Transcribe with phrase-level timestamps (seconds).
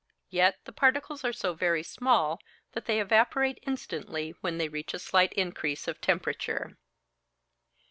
[0.31, 2.39] Yet the particles are so very small
[2.71, 6.75] that they evaporate instantly when they reach a slight increase of temperature.